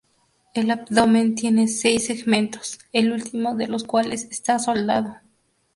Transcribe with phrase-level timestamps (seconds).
[0.55, 5.17] El abdomen tiene seis segmentos, el último de los cuales está soldado.